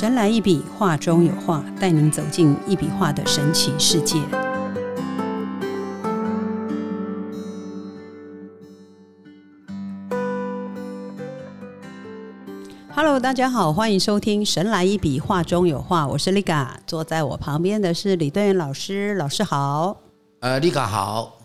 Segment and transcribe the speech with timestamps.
[0.00, 4.18] 神来一笔，画中有画，带您走进一笔画的神奇世界。
[12.94, 19.98] Hello，大家好，欢迎收听《神来一笔，画中有画》，我是 Liga，坐在我旁边的是李德元老师，老师好。
[20.40, 21.36] 呃，Liga 好，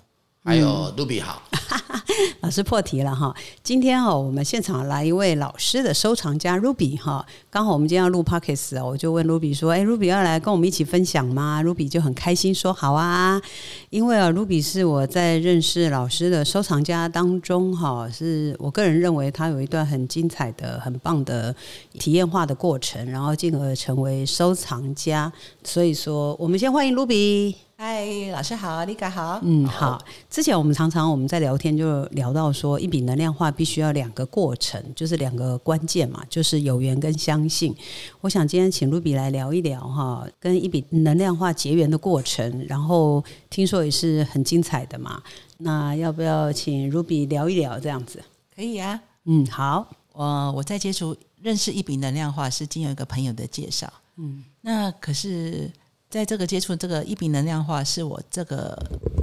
[0.46, 1.42] 还有 Ruby 好。
[2.42, 13.42] 老师破题了哈，今天哈我们现场来一位老师的收藏家 Ruby 哈，刚好我们今天要录 Pockets 我就问 Ruby 说，哎，Ruby 要来跟我们一起分享吗？Ruby 就很开心说好啊，
[13.90, 21.56] 因为啊，Ruby 是我在认识老师的收藏家当中哈，是我个人认为他有一段很精彩的、很棒的
[21.94, 25.32] 体验化的过程，然后进而成为收藏家，
[25.64, 27.65] 所以说我们先欢迎 Ruby。
[27.78, 29.38] 嗨，老师好，李嘎好。
[29.44, 30.02] 嗯，好。
[30.30, 37.76] 之前我们常常我们在聊天就聊到说，一笔能量化必须要两个过程，就是两个关键嘛，就是有缘跟相信。
[38.22, 45.22] 我想今天请 Ruby 来聊一聊哈，跟一笔能量化结缘的过程，然后听说也是很精彩的嘛。
[45.58, 48.24] 那要不要请 Ruby 聊一聊这样子？
[48.56, 48.98] 可以啊。
[49.26, 49.86] 嗯，好。
[50.14, 53.92] 我我在接触认识一笔能量化是经由一个朋友的介绍。
[54.16, 55.70] 嗯，那可是。
[56.16, 58.74] 在这个接触这个一笔能量化，是我这个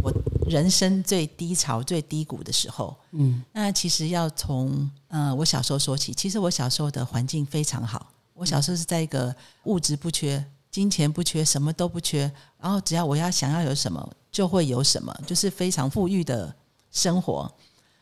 [0.02, 0.12] 我
[0.46, 2.94] 人生最低潮、最低谷的时候。
[3.12, 6.12] 嗯，那其实要从呃我小时候说起。
[6.12, 16.54] 其实我小时候的环境非常好，我小时候是在一个物质不缺、金钱不缺、什么都不缺，然后只要我要想要有什么就会有什么，就是非常富裕的
[16.90, 17.50] 生活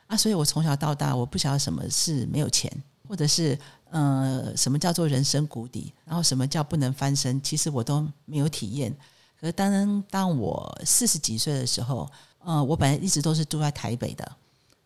[0.09, 0.17] 啊。
[0.17, 2.69] 所以我从小到大，我不晓得什么是没有钱，
[3.07, 3.57] 或者是。
[3.91, 5.93] 呃，什么叫做人生谷底？
[6.05, 7.43] 然后什么叫不能翻身？
[7.43, 8.95] 其实我都没有体验。
[9.39, 12.09] 可是当当我四十几岁的时候，
[12.45, 14.33] 呃，我本来一直都是住在台北的。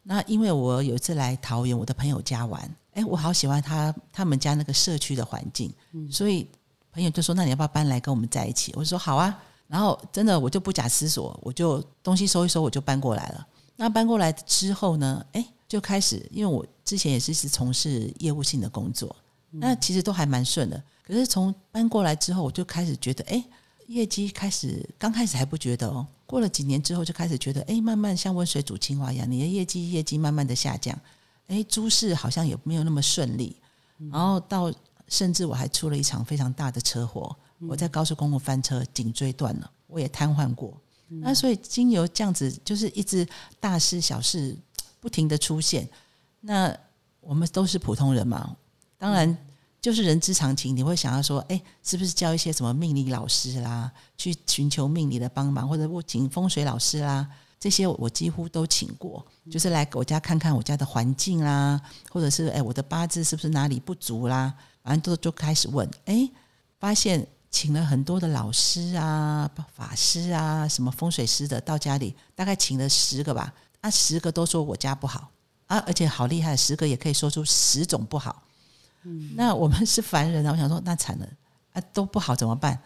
[0.03, 5.73] 那因为我有一次来桃园我的朋友家玩，哎，我好喜欢他他们家那个社区的环境，
[6.11, 6.49] 所以
[6.93, 9.39] 朋友就说：“那你要不要搬来跟我们在一起？”我说：“好啊。”
[9.69, 13.47] 然后真的我就不假思索，我就东西收一收，我就搬过来了。
[13.77, 15.25] 那搬过来之后呢？
[15.33, 15.47] 哎。
[15.67, 19.15] 就开始，因为我之前也是是从事业务性的工作，
[19.51, 20.83] 那其实都还蛮顺的。
[21.03, 23.43] 可是从搬过来之后，我就开始觉得，哎，
[23.87, 30.99] 业绩开始刚开始还不觉得哦，过了几年之后就开始觉得，哎，慢慢像温水煮青蛙一样，你的业绩业绩慢慢的下降，
[31.47, 33.57] 哎，诸事好像也没有那么顺利。
[34.13, 34.73] 然后到
[35.09, 37.35] 甚至我还出了一场非常大的车祸，
[37.67, 40.73] 我在高速公路翻车，颈椎断了，我也瘫痪过。
[41.09, 43.27] 那所以经由这样子，就是一直
[43.59, 44.55] 大事小事。
[45.01, 45.87] 不停的出现，
[46.47, 46.77] 那
[47.21, 48.55] 我们都是普通人嘛，
[48.99, 49.37] 当然
[49.81, 50.77] 就是人之常情。
[50.77, 57.27] 你会想要说，哎，是不是教一些什么命理老师啦，去寻求命理的帮忙，或者我请风水老师啦，
[57.59, 66.31] 这些我几乎都请过，就是来我家看看我家的环境啦，或者是哎我的八字是不是哪里不足啦，反正都就开始问，哎，
[66.79, 73.55] 发现请了很多的老师啊、法师啊、什么风水师的到家里，大概请了十个吧。
[73.81, 75.31] 那十个都说我家不好
[75.67, 78.43] 啊，而且好厉害，十个也可以说出十种不好。
[79.03, 81.27] 嗯，那我们是凡人啊，我想说那惨了
[81.73, 82.79] 啊，都不好怎么办？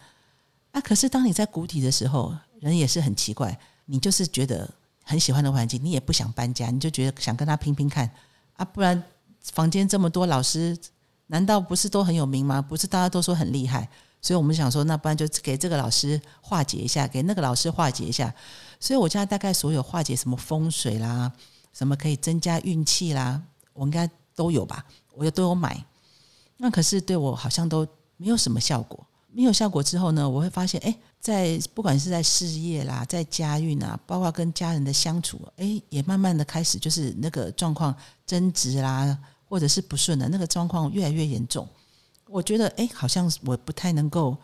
[0.71, 4.69] 啊，可是当你在谷底的时候，人也是很奇怪，你就是觉得
[5.03, 8.09] 很喜欢的环境，你也不想搬家，你就觉得想跟他拼拼看
[8.55, 9.01] 啊，不然
[9.53, 10.77] 房间这么多老师，
[11.27, 12.61] 难道不是都很有名吗？
[12.61, 13.87] 不是大家都说很厉害？
[14.21, 18.33] 所以我们想说，那不然就给这个老师化解一下，给那个老师化解一下。
[18.77, 21.31] 所以我家大概所有化解什么风水啦，
[21.73, 23.41] 什么可以增加运气啦，
[23.73, 24.85] 我应该都有吧？
[25.13, 25.85] 我都有买。
[26.57, 27.87] 那可是对我好像都
[28.17, 29.05] 没有什么效果。
[29.31, 41.67] 没有效果之后呢，我会发现，哎，在不管是在事业啦，在家运啊，包括跟家人的相处，哎，也慢慢的开始就是那个状况争执啦，或者是不顺的那个状况越来越严重。
[42.27, 44.35] 我觉得，哎，好像我不太能够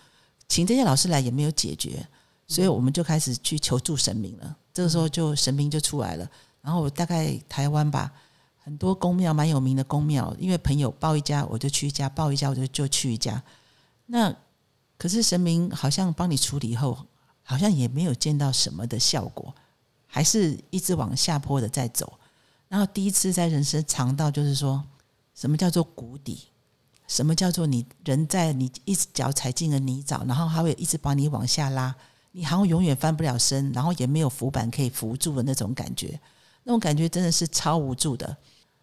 [0.48, 2.06] 请这些老师来，也没有解决。
[2.48, 4.56] 所以我们就开始去求助神明了。
[4.72, 6.30] 这个时候就神明就出来了。
[6.66, 8.12] 然后大概台湾吧，
[8.64, 13.44] 很多宫庙蛮有名的宫庙，因为朋友报一家，我就去一家；报一家，我就就去一家。
[14.08, 14.36] 那
[14.98, 17.06] 可是神明好像帮你处理后，
[17.44, 19.54] 好像也没有见到什么的效果，
[20.08, 22.18] 还是一直往下坡的在走。
[22.68, 24.84] 然后第一次在人生尝到，就是说
[25.36, 26.48] 什么叫做谷底，
[27.08, 31.96] 什么叫做你人在你一只脚踩进了泥沼，然后还会一直把你往下拉。
[32.32, 36.20] 你好像永远翻不了身，然后也没有浮板可以扶住的那种感觉，
[36.66, 38.36] 那种感觉真的是超无助的。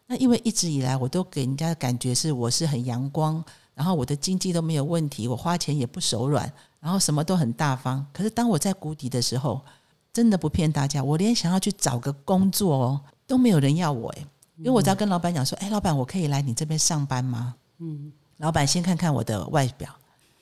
[0.06, 3.44] 那因为一直以来我都给人家的感觉是我是很阳光，
[3.75, 6.50] 然后我的经济都没有问题，我花钱也不手软，
[6.81, 8.06] 然后什么都很大方。
[8.12, 9.61] 可是当我在谷底的时候，
[10.12, 14.26] 真的不骗大家，我连想要去找个工作哦都没有人要我诶，
[14.58, 17.55] 因为我只要跟老板讲说，哎，老板我可以来你这边上班吗？
[17.78, 19.88] 嗯，老板先看看我的外表。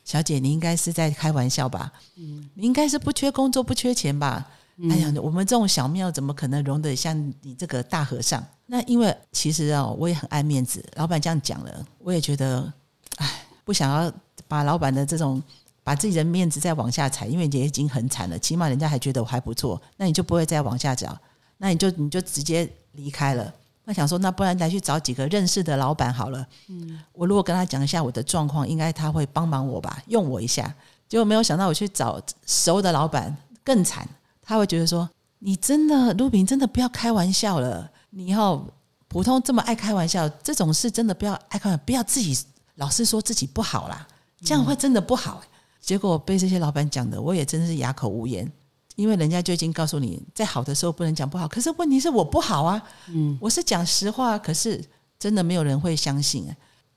[0.04, 1.92] 小姐，你应该是在开玩笑吧？
[2.16, 4.48] 嗯，你应该是不缺工作、不缺钱吧？
[4.88, 8.42] 哎呀，我们这种小庙怎么可能容得像你这个大和尚？
[8.66, 12.72] 那因为其实啊，我也很爱面子，老板这样讲了，我也觉得，
[13.16, 14.10] 哎，不想要
[14.48, 15.42] 把老板的这种
[15.82, 21.18] 把自己的面子再往下踩，因为也已经很惨了，起码人家还觉得我还不错，那你就不会再往下找，
[21.58, 23.52] 那你就你就直接离开了。
[23.84, 26.46] 那想说，那不然来去找几个认识的老板好了。
[26.68, 30.72] 嗯，我如果跟他讲一下我的状况，应该他会帮忙我吧，用我一下。
[31.08, 34.08] 结果没有想到，我去找熟的老板更惨。
[34.50, 35.08] 他会觉得说
[35.38, 37.88] ：“你真的，卢平真的不要开玩笑了。
[38.10, 38.66] 你以后
[39.06, 42.36] 普通这么爱开玩笑，这种事真的不要爱开玩笑，不要自己
[42.74, 44.04] 老是说自己不好啦，
[44.42, 45.40] 这样会真的不好。”
[45.80, 48.50] 结果被这些老板讲的，我也真的是哑口无言，
[48.96, 51.46] 因为人家就已经告诉你，在好的时候不能讲不好。
[51.46, 54.84] 可是问题是我不好啊，嗯，我是讲实话，可是
[55.16, 56.52] 真的没有人会相信。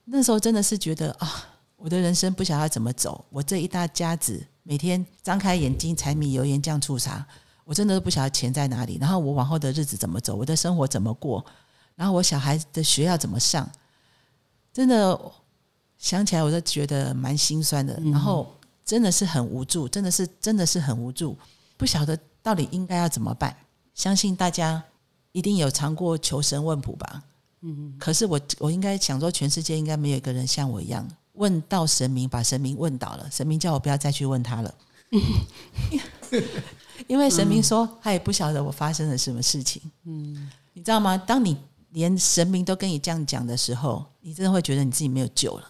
[0.05, 1.31] 那时候真的是觉得啊，
[1.75, 7.23] 我的人生不晓得怎么走，我这一大家子每天张开眼睛，柴米油盐酱醋茶。
[7.65, 11.43] 我真的都不晓得钱在哪里，然后我往后的日子怎么走，我的生活怎么过，
[11.95, 13.69] 然后我小孩的学要怎么上，
[14.73, 15.19] 真的
[15.97, 17.99] 想起来我都觉得蛮心酸的。
[18.11, 21.37] 然后真的是很无助，真的是真的是很无助，
[21.77, 23.55] 不晓得到底应该要怎么办。
[23.93, 24.83] 相信大家
[25.31, 27.23] 一定有尝过求神问卜吧？
[27.61, 34.75] 嗯，可是我我应该想说，全世界应该没有一个人像我一样问到神明，把神明问倒了，神明叫我不要再去问他了。
[37.07, 41.17] 因为神明说他也不晓得我发生了什么事情，嗯，你知道吗？
[41.17, 41.57] 当你
[41.91, 45.69] 连神明都跟你这样讲的时候，你真的会觉得你自己没有救了，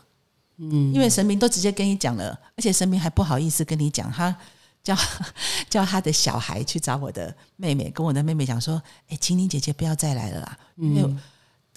[0.57, 4.35] 嗯，因为神明都直接跟你讲了，而且神明还不好意思跟你讲，他
[4.83, 4.95] 叫
[5.69, 11.15] 叫他的小孩去找我的妹妹，跟我的妹妹讲说：“哎，请你姐姐不要再来了啦，因为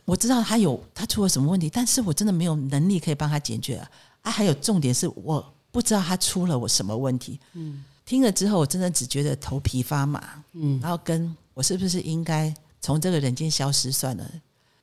[0.05, 3.77] 我知道他有他出了什么问题，但是我真的没有能力可以帮他解决
[4.23, 4.31] 啊。
[4.31, 14.25] 还有重点是我不知道他出了我什么问题，嗯。”听了之后，我真的只觉得头皮发麻，嗯，然后跟我是不是应该从这个人间消失算了？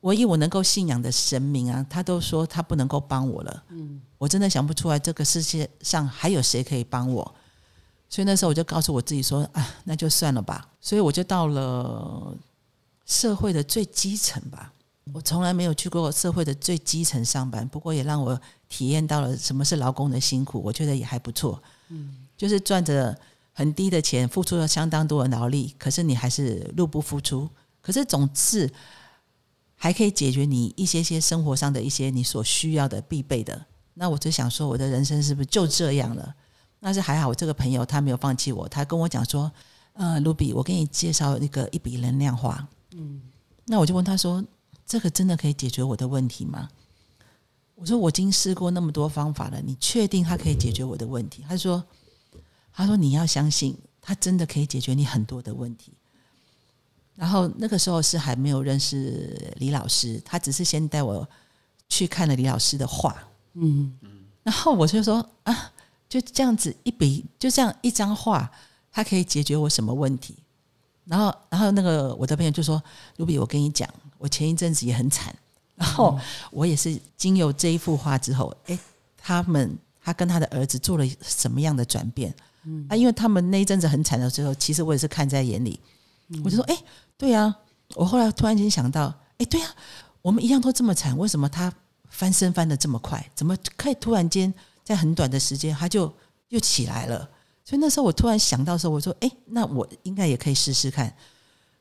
[0.01, 7.35] 唯一我能够信仰的神明啊，他都说他不能够帮我了，嗯，我真的想不出来这个世界上还有谁可以帮我，
[8.09, 10.67] 所以那时候我就告诉我自己说，啊，那就算了吧。
[10.81, 12.35] 所以我就到了
[13.05, 14.73] 社会的最基层吧。
[15.13, 18.37] 我从来没有去过社会的最基层上班，不过也让我
[18.67, 22.22] 体验到了什么是劳工的辛苦，我觉得也还不错，嗯。
[22.35, 23.18] 就是赚着
[23.53, 27.50] 很低的钱，付出了相当多的劳力，可是你还是入不敷出。
[27.81, 28.71] 可是总是
[29.75, 33.65] 还可以解决你一些些生活上的一些你所需要的必备的。
[33.94, 36.33] 那我就想说，我的人生是不是就这样了？
[36.80, 39.51] 那是还好，我这个朋友他没有放弃我，他跟我讲说
[39.94, 43.21] ：“呃，卢比，我给你介绍一个一笔能量化。”嗯，
[43.65, 44.44] 那我就问他说
[44.88, 46.69] ：“这个真的可以解决我的问题吗？”
[47.75, 51.83] 我说：“我已经试过那么多方法了，你确定它可以解决我的问题？”他说。
[52.73, 55.93] 他说：“你要相信，他真的可以解决你很多的问题。”
[57.15, 61.27] 然后那个时候是还没有认识李老师，他只是先带我
[61.87, 63.15] 去看了李老师的画。
[63.53, 64.09] 嗯嗯。
[64.41, 65.71] 然后我就说：“啊，
[66.09, 68.51] 就这样子一笔，就这样一张画，
[68.92, 70.35] 它可以解决我什么问题？”
[71.06, 72.81] 然后，然后那个我的朋友就说
[73.18, 73.87] ：“卢比，我跟你讲，
[74.18, 75.35] 我前一阵子也很惨。
[75.75, 78.80] 然后我也是经由这一幅画之后，哎，
[79.15, 82.33] 他们他跟他的儿子做了什么样的转变？”
[82.87, 85.79] 啊，因为他们那一阵子很惨的时候，其实我也是看在眼里。
[86.43, 86.77] 我就说，哎，
[87.17, 87.53] 对呀，
[87.95, 89.67] 我后来突然间想到，哎，对呀，
[90.21, 91.71] 我们一样都这么惨，为什么他
[92.09, 93.23] 翻身翻的这么快？
[93.35, 94.51] 怎么可以突然间
[94.83, 96.11] 在很短的时间他就
[96.47, 97.29] 又起来了？
[97.65, 101.13] 所以那时候我突然想到的时候，我说，哎，那我应该也可以试试看。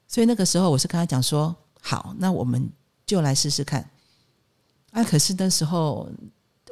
[0.08, 2.68] 所以那个时候我是跟他讲说，好，那我们
[3.06, 3.88] 就来试试看。
[4.90, 6.10] 啊，可是那时候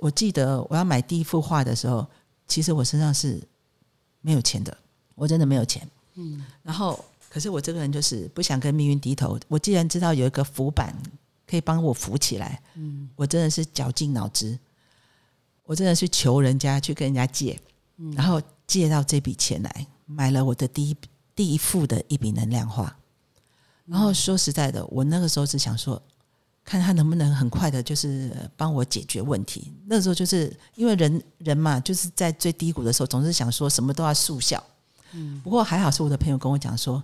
[0.00, 2.06] 我记得我要买第一幅画的时候，
[2.48, 3.40] 其实我身上是。
[4.20, 4.76] 没有钱的，
[5.14, 5.88] 我真的没有钱。
[6.14, 9.38] 嗯，然后可是我这个人就是不想跟命运低头。
[9.48, 10.94] 我既然知道有一个浮板
[11.46, 14.58] 可以帮我浮起来，嗯，我真的是绞尽脑汁，
[15.64, 17.58] 我真的去求人家去跟人家借，
[18.14, 20.96] 然后借到这笔钱来买了我的第一
[21.34, 22.96] 第一副的一笔能量画。
[23.86, 26.00] 然后说实在的，我那个时候只想说。
[26.64, 29.72] 看他能不能很快的，就是帮我解决问题。
[29.86, 34.62] 那时候就是因为人人嘛，就是在最低谷的时候，总是想说什么都要速效。
[35.12, 37.02] 嗯，不过还好是我的朋友跟我讲说，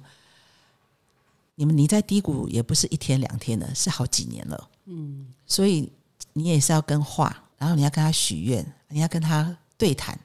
[1.57, 4.69] 你们你在低谷也不是一天两天的，是好几年了。
[4.85, 5.91] 嗯，所以
[6.33, 10.17] 你也是要跟画，然后你要跟他许愿，你要跟他对谈。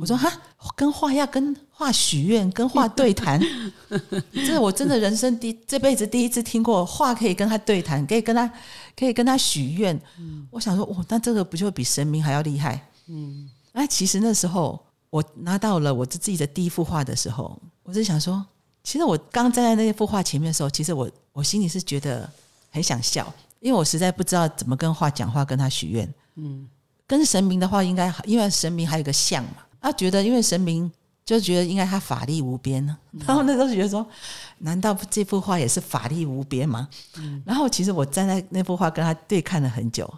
[0.00, 0.30] 我说哈，
[0.76, 3.40] 跟画要跟画许愿，跟画对谈，
[4.34, 8.52] 这是我真的人生第这辈子第一次听过画可以跟他对谈，可以跟他
[8.94, 9.98] 可以跟他许愿。
[10.50, 12.86] 我想说，哇，那这个不就比神明还要厉害？
[13.06, 18.44] 嗯，那其实那时候我拿到了我自己的第一幅画的时候，我是想说，
[18.84, 22.30] 其实我刚站在那幅画前面的时候，其实我我心里是觉得
[22.70, 26.06] 很想笑，因为我实在不知道怎么跟画讲话，跟他许愿。
[26.34, 26.68] 嗯，
[27.06, 30.92] 跟神明的话，应该因为神明还有个像嘛，他觉得因为神明
[31.30, 32.98] 就觉得应该他法力无边呢。
[33.12, 34.04] 然后那时候觉得说，
[34.58, 36.88] 难道这幅画也是法力无边吗？
[37.44, 40.12] 然后其实我站在那幅画跟他对看了很久，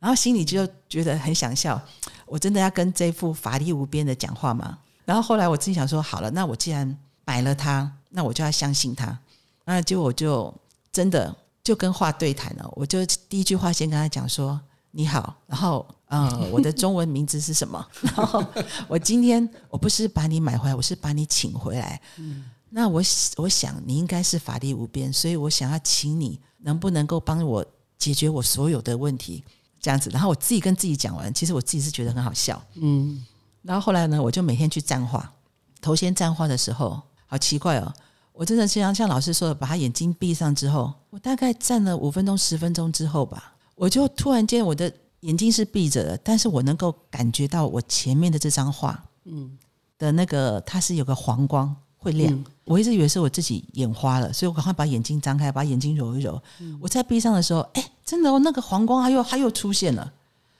[0.00, 1.80] 然后心里就觉得很想笑。
[2.26, 4.78] 我真的要跟这幅法力无边的讲话吗？
[5.04, 9.16] 然后后来我自己想说，好了，那我既然买了它，那我就要相信它。
[9.64, 10.52] 那就我就
[10.90, 12.68] 真的就跟画对谈了。
[12.72, 14.60] 我就第一句话先跟他讲说
[14.90, 17.86] ：“你好。”然后，呃，我的中文名字是什么？
[18.16, 18.44] 然后
[18.88, 22.00] 我今天我不是把你买回来，我是把你请回来。
[22.18, 23.02] 嗯那我
[23.36, 27.64] 我想你应该是法力无边，所以我想要请你能不能够帮我
[27.96, 29.42] 解决我所有的问题。
[29.80, 33.24] 这样子，然后我自己跟自己讲完，其实我自己是觉得很好笑，嗯。
[33.62, 35.32] 然后后来呢，我就每天去站画，
[35.80, 37.90] 头先站画的时候，好奇怪哦，
[38.32, 49.58] 我真的像像老师说的，把他眼睛闭上之后，我大概站了五分钟、十分钟之后吧，我就突然间我的眼睛是闭着的，但是我能够感觉到我前面的这张画，嗯，
[49.98, 51.74] 的那个它是有个黄光。
[52.00, 56.40] 会亮，我一直以为是我自己眼花了，所以我赶快把眼睛张开，把眼睛揉一揉。
[56.80, 60.12] 我在闭上的时候，哎，真的，哦，那个黄光它又它又出现了。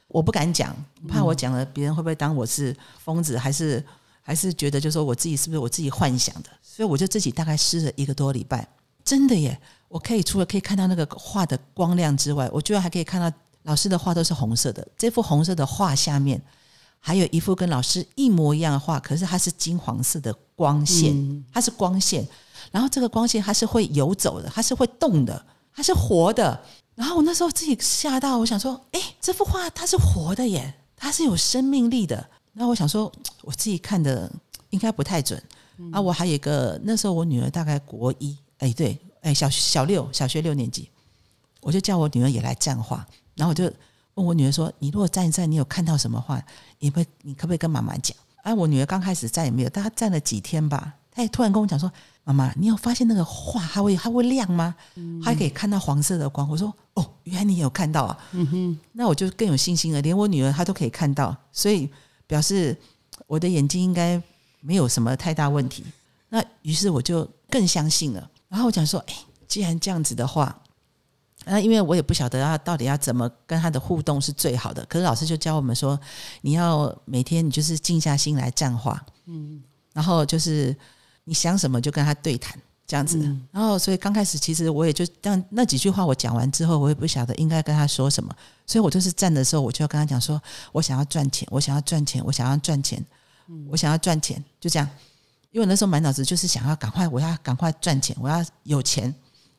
[0.08, 0.74] 我不敢讲，
[1.06, 3.82] 怕我讲了，别人会不会当我是疯子，还是
[4.20, 6.50] 还是觉得就说我自己是不是我自己幻想的？
[6.60, 8.68] 所以我就自己大概试了一个多礼拜，
[9.04, 9.56] 真的耶！
[9.86, 13.30] 我可以除了可以看到那个画的光亮之外，我居然还可以看到
[13.68, 14.86] 老师的画都是红色的。
[14.96, 16.42] 这幅红色的画下面。
[17.00, 22.26] 还有一幅跟老师一模一样的画，可是它是金黄色的光线，它是光线，
[22.72, 26.60] 然后这个光线它是会游走的，它是会动的，它是活的。
[26.96, 32.16] 然后我那时候自己吓到，我想说，哎，这幅画它是活的耶，它是有生命力的。
[32.52, 33.10] 然后我想说，
[33.42, 34.28] 我自己看的
[34.70, 35.40] 应该不太准。
[35.92, 40.90] 啊，我还有一个那时候我女儿大概国一，哎对，哎小小六小学六年级，
[41.60, 43.06] 我就叫我女儿也来站画，
[43.38, 43.72] 然后我就。
[44.14, 46.44] 问我女儿说：“你如果站一站，你有看到什么话？
[46.80, 51.88] 你会，你可不可以跟妈妈讲？”啊，我女儿刚开始站也没有，但她站了几天吧，她也突然跟我讲说
[52.26, 54.74] ：“妈妈，你有发现那个画它会它会亮吗？
[55.22, 60.02] 还可以看到黄色的光。”我说：“哦，原来你有看到啊！”嗯哼，那我就更有信心了。
[60.02, 61.88] 连我女儿她都可以看到，所以
[62.26, 62.76] 表示
[63.28, 64.20] 我的眼睛应该
[64.58, 65.84] 没有什么太大问题。
[66.28, 68.30] 那于是我就更相信了。
[68.48, 69.14] 然后我讲说：“哎，
[69.46, 70.60] 既然这样子的话。”
[71.50, 75.98] 那因为我也不晓得要到底要怎么跟他的互动是最好的，可是老师就教我们说，
[76.42, 79.62] 你要每天你就是静下心来站话，嗯，
[79.94, 80.76] 然后就是
[81.24, 83.18] 你想什么就跟他对谈这样子，
[83.50, 88.30] 然后所以刚开始其实我也就但那几句话我讲完之后，我也不晓得应该跟他说什么，
[88.66, 90.40] 所以我就是站的时候我就要跟他讲说，
[90.72, 93.02] 我想要赚钱，我想要赚钱，我想要赚钱，
[93.70, 94.88] 我想要赚钱，就这样，
[95.50, 99.14] 因为那时候满脑子就是想要赶快，我要赶快赚钱，我要有钱。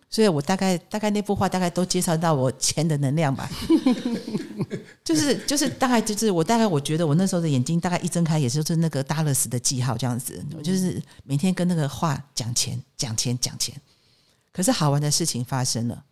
[0.09, 3.47] 所以我大概大概那幅画大概都介绍到我钱的能量吧，
[5.05, 13.75] 就是就是大概就是我大概我觉得我那时候的眼睛大概一睁开也就是那个达勒斯的记号这样子，我就是每天跟那个画讲钱讲钱讲钱，
[14.51, 16.03] 可是好玩的事情发生了，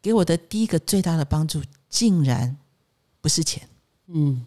[0.00, 2.56] 给我的第一个最大的帮助竟然
[3.20, 3.68] 不是钱，
[4.06, 4.46] 嗯。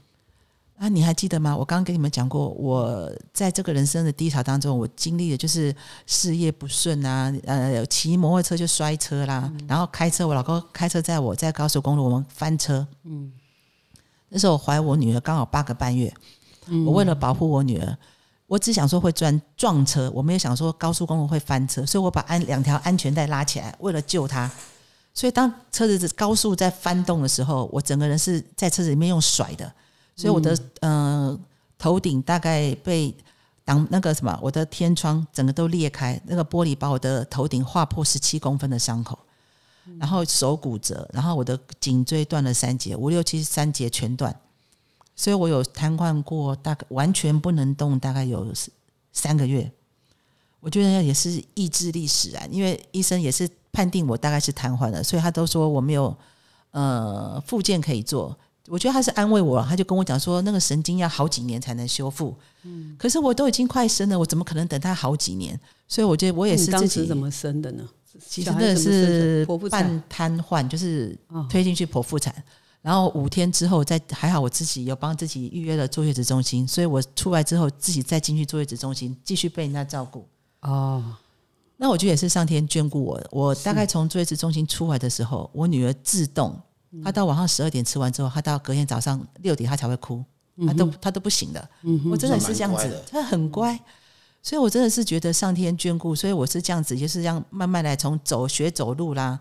[0.79, 1.55] 啊，你还记得吗？
[1.55, 5.75] 我刚刚跟你们讲过，我在这个人生的低潮当中，我经历的就是
[6.07, 12.87] 事业不顺啊，呃，骑摩托车就摔车啦，然后开车，我老公开车载我在高速公路，我们翻车。
[13.03, 13.29] 嗯，
[14.29, 16.13] 那时候我怀我女儿刚好八个半月，
[16.85, 17.97] 我为了保护我女儿，
[18.47, 24.49] 我只想说会撞撞车，我没有想说高速公路会翻车，所以我把安两条安全带拉起来，为了救她。
[25.13, 29.69] 所以当车子高速在翻动的时候，我整个人是在车子里面用甩的。
[30.19, 31.39] 所以我的呃
[31.77, 33.15] 头顶大概被
[33.63, 39.17] 挡那个什么，我的天窗整个都裂开，那个玻璃把我的头顶划破十七公分的伤口，
[39.97, 44.37] 然后手骨折，然后我的颈椎断了三节，五六七三节全断，
[45.15, 48.45] 所以我有瘫痪过，大概完全不能动，大概有
[49.13, 49.71] 三个月。
[50.59, 56.13] 我觉得也是意志力使然，因为医生也是判定我大概是瘫痪了，所以他都说我没有
[56.71, 58.37] 呃复健可以做。
[58.69, 62.35] 我觉得他是安慰我，他就跟我讲说，那个神经要好几年才能修复。
[62.63, 65.59] 嗯，可是我都已经快生了，我怎么可能等他好几年？
[65.87, 67.83] 所以我觉得我也是自己怎么生的呢？
[68.27, 71.17] 其实那是半瘫痪，就是
[71.49, 72.33] 推进去剖腹产，
[72.81, 80.27] 然后五天之后再还好，我自己有帮自己预约了坐月子中心，所以我出来之后自己再进去坐月子中心继续被人家照顾。
[80.61, 81.15] 哦，
[81.77, 83.21] 那我觉得也是上天眷顾我。
[83.31, 86.59] 我大概从坐月子中心出来的时候，我女儿自动。
[87.03, 90.23] 他到晚上十二点吃完之后，他到隔天早上六点他才会哭。
[90.67, 91.69] 他都他都不行的。
[92.11, 93.79] 我真的是这样子他很乖，
[94.43, 99.39] 所以我真的是觉得上天眷顾，所以我是这样子，就是这样慢慢来从走学走路啦，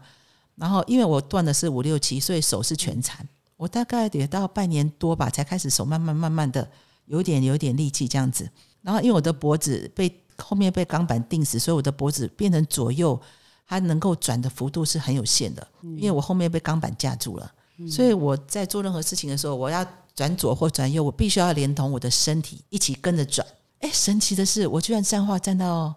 [0.55, 3.27] 然后因为我断的是五六七，所以手是全残，
[3.57, 6.71] 我大概得到半年多吧，才开始手慢慢慢慢的
[7.07, 8.49] 有点有点力气这样子，
[8.83, 13.21] 然后因为我的脖子被后面被钢板钉死，所以我的脖子变成左右。
[13.69, 17.53] 它能够转的幅度是很有限的，因为我后面被钢板架住了，
[17.87, 23.47] 所以我在做任何事情的时候，我要转左或转右，我必须要连同我的身体一起跟着转。
[23.81, 25.95] 哎，神奇的是，我居然站话站到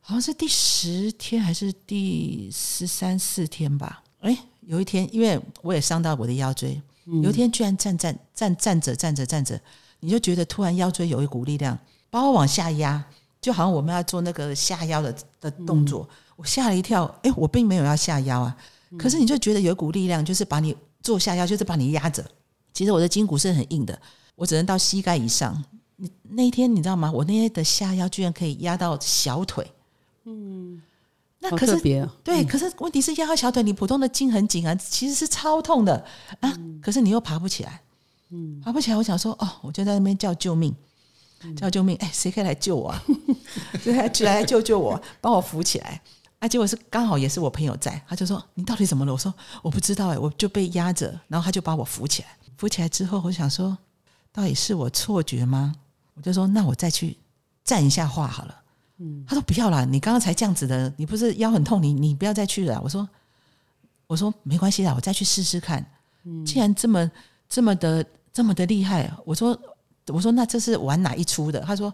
[0.00, 4.04] 好像是第十天还是第十三四天吧。
[4.20, 9.60] 哎，有一天，因为我也伤到我的腰椎，有一天居然站站站站着站着站着，
[9.98, 11.76] 你就觉得突然腰椎有一股力量
[12.08, 13.04] 把我往下压，
[13.40, 16.08] 就好像我们要做那个下腰的的动作。
[16.40, 18.56] 我吓了一跳，哎，我并没有要下腰啊，
[18.98, 22.24] 可是你就觉得有一股力量，就是把你做下腰，就是把你压着。
[22.72, 24.00] 其实我的筋骨是很硬的，
[24.36, 25.62] 我只能到膝盖以上。
[25.96, 27.12] 你那一天你知道吗？
[27.12, 29.70] 我那天的下腰居然可以压到小腿，
[30.24, 30.80] 嗯，
[31.40, 36.02] 那可是特别啊，对，可是问题是压到小腿，你普通的筋很紧啊，其实是超痛的
[36.40, 36.56] 啊。
[36.80, 37.82] 可是你又爬不起来，
[38.30, 38.96] 嗯，爬不起来。
[38.96, 40.74] 我想说，哦，我就在那边叫救命，
[41.54, 41.94] 叫救命！
[41.96, 43.04] 哎，谁可以来救我啊？
[43.84, 46.00] 谁来来救救我，帮我扶起来？
[46.40, 49.12] 啊，结果是刚好也是我朋友在，他就说你到底怎么了？
[49.12, 49.32] 我说
[49.62, 52.28] 我不知道哎、我就被压着，然后他就把我扶起来。
[52.56, 53.76] 扶起来之后，我想说，
[54.32, 55.74] 到底是我错觉吗？
[56.14, 57.16] 我就说那我再去
[57.62, 58.54] 站一下话好了。
[58.98, 62.80] 嗯，他说不要啦，你刚刚才这样子的，你不是腰很痛，你你不要再去了。
[62.82, 63.08] 我说
[64.06, 65.84] 我说没关系啦，我再去试试看。
[66.44, 67.10] 既然这么
[67.48, 69.58] 这么的这么的厉害，我说
[70.06, 71.60] 我说那这是玩哪一出的？
[71.60, 71.92] 他说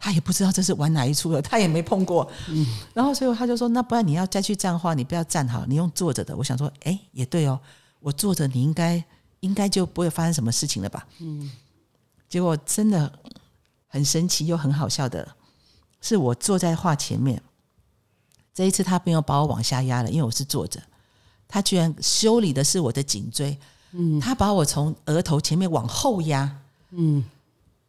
[0.00, 2.30] 他也不知道这是玩哪一出的，他也没碰过。
[2.48, 6.36] 嗯然后所以他就说，那不然你要再去站话，你不要站好，你用坐着的。
[6.36, 7.58] 我想说，哎，也对哦，
[7.98, 9.04] 我坐着你应该
[9.40, 11.06] 应该就不会发生什么事情了吧？
[11.18, 11.50] 嗯。
[12.28, 13.10] 结果真的
[13.88, 15.26] 很神奇又很好笑的，
[16.00, 17.42] 是我坐在画前面，
[18.54, 20.78] 这一次他没有把我往下压了，因为我是坐着，
[21.48, 23.58] 他居然修理的是我的颈椎，
[23.92, 26.54] 嗯，他把我从额头前面往后压，
[26.90, 27.24] 嗯，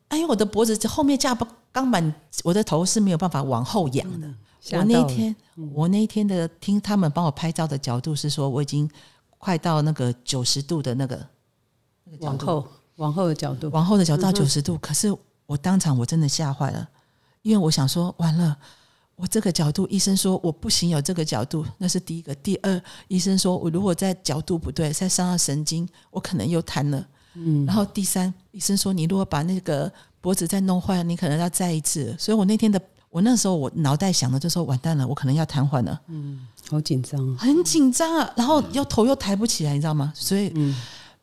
[0.07, 4.27] 哎，因为我的脖子后面架不钢板，我的头是没有办法往后仰的。
[4.73, 5.35] 我那天，
[5.73, 8.89] 我那一天的听他们帮我拍照的角度是说，我已经
[9.37, 11.25] 快到那个九十度的那个
[12.19, 16.87] 往后往后的角度，往后的角度到九十度，可是我当场我真的吓坏了，
[17.41, 18.57] 因为我想说完了，
[19.15, 22.35] 我这个角度，医生说我不行有这个角度，那是第一个。
[22.35, 27.07] 第二，医生说我如果在角度不对，再伤到神经，我可能又瘫了。
[27.33, 32.15] 嗯，然后第三，医生说你如果把那个脖子再弄坏了，你可能要再一次。
[32.17, 35.99] 所以我那天的，我那时候我脑袋想的就说完蛋了，我可能要瘫痪了。
[36.07, 40.13] 嗯好紧张哦，很紧张啊，然后又头又抬不起来，你知道吗？
[40.15, 40.53] 所以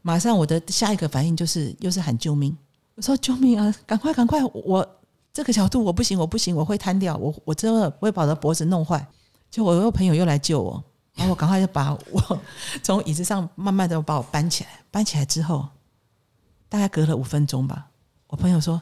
[0.03, 2.57] 马上我的下一个反应就是又是喊救命，
[2.97, 4.85] 我说救命啊，赶快赶快，我
[5.33, 9.07] 这个角度我不行，我不行，我会瘫掉，我我真的会把我的脖子弄坏。
[9.51, 10.83] 就我有朋友又来救我，
[11.14, 12.40] 然后我赶快就把我
[12.83, 15.66] 从椅子上慢慢的把我搬起来，搬起来之后，
[16.68, 17.88] 大概隔了五分钟吧，
[18.26, 18.81] 我朋友说：“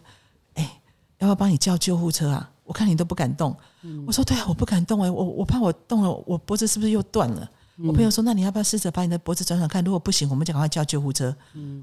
[0.54, 0.80] 哎、
[1.18, 2.50] 要不要帮你叫救护车啊？
[2.64, 3.54] 我看你都不敢动。
[4.06, 7.50] 我说：“对啊，我不敢动哎、我我怕我动了，我脖子是不是又断了？”
[7.84, 9.84] 我朋友说：“那你要不要试着把你的脖子转转看？
[9.84, 11.34] 如果不行，我们就赶快叫救护车。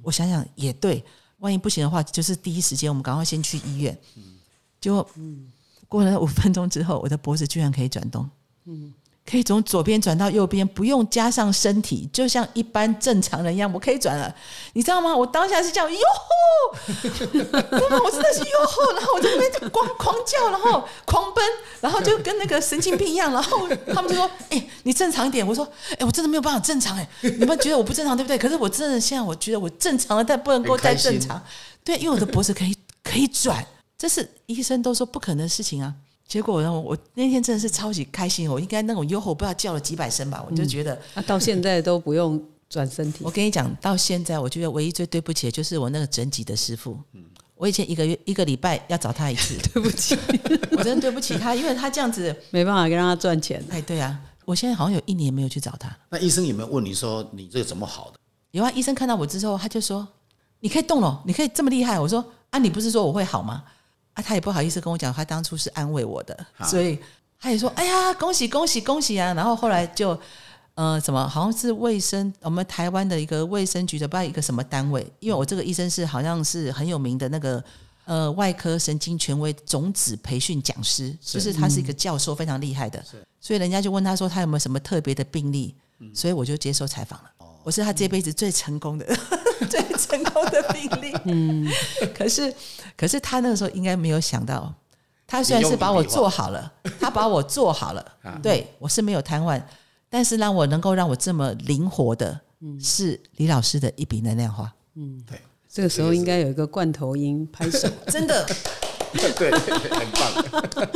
[0.01, 1.03] 我想想也对，
[1.39, 3.97] 万一不行的话，就是第一时间我们赶快先去医院。
[4.79, 5.07] 结果
[5.87, 8.27] 过了五分钟之后，我的脖子居然可以转动，
[9.31, 14.35] 可以从左边转到右边，不用加上身体，就像一般正常人一样，我可以转了。
[14.73, 15.15] 你知道吗？
[15.15, 16.27] 我当下是这样哟吼，
[18.03, 21.41] 我真的是哟吼，然后我就边狂狂叫，然后狂奔，
[21.79, 23.31] 然后就跟那个神经病一样。
[23.31, 25.65] 然后他们就说：“哎、你正常一点。”我说
[25.97, 28.37] ：“哎、我真的没有办法正常哎、你们觉得我不正常对不对？
[28.37, 31.41] 可是我真的现在我觉得我正常了，但不能够再正常。
[31.85, 33.65] 对，因为我的脖子可以可以转，
[33.97, 35.93] 这是医生都说不可能的事情啊。
[36.31, 40.97] 结果呢，我那天真的是超级开心，我应该那种哟吼不知道叫了几百声吧，我就觉得。
[41.13, 46.97] 那到现在都不用转身体我，跟你讲，到现在我觉得唯一最对不起的就是我那个整脊的师傅。
[47.55, 50.17] 我以前一个月一个礼拜要找他一次， 对不起，
[50.71, 53.61] 我真的对不起他，因为他这样子，没办法让他赚钱。
[53.69, 55.93] 哎，对啊，我现在好像有一年没有去找他。
[56.09, 58.17] 那医生有没有问你说你这个怎么好的？
[58.51, 60.07] 有啊，医生看到我之后，他就说
[60.61, 63.65] ：“你可以动了，你可以这么厉害。”我说：“啊，你不是说我会好吗？”
[64.13, 66.97] 啊，他也不好意思跟我讲，他当初是安慰我的，所以
[67.39, 70.19] 他也说：“哎呀，恭喜恭喜恭喜啊！”然后后来就
[70.75, 77.63] 呃，什么好像是卫生，我们台湾的一个卫生局的，不知道一个什么单位，因为我这个医生是好像是很有名的那个。
[78.05, 83.01] 呃，外科神经权威种子培训讲师，就是他是一个教授，非常厉害的，
[83.39, 85.73] 所以人家就问他说他有没有什么特别的病例，
[86.13, 87.30] 所以我就接受采访了。
[87.61, 89.05] 哦，我是他这辈子最成功的、
[89.69, 91.13] 最成功的病例。
[91.25, 91.67] 嗯，
[92.13, 92.53] 可是
[92.97, 94.73] 可是他那个时候应该没有想到，
[95.27, 98.05] 他虽然是把我做好了，他把我做好了，
[98.43, 99.61] 对我是没有瘫痪，
[100.09, 102.39] 但是让我能够让我这么灵活的，
[102.79, 104.73] 是李老师的一笔能量化。
[104.95, 108.45] 嗯，对，这个时候应该有一个罐头音拍手，真的。
[109.37, 110.89] 对，很棒。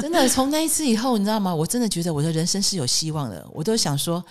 [0.00, 1.54] 真的，从那一次以后，你知道吗？
[1.54, 3.46] 我真的觉得我的人生是有希望的。
[3.52, 4.24] 我都想说，